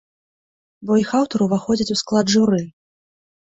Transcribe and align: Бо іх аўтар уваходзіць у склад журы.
Бо 0.85 0.97
іх 1.03 1.11
аўтар 1.21 1.39
уваходзіць 1.49 1.89
у 1.99 2.01
склад 2.03 2.25
журы. 2.37 2.67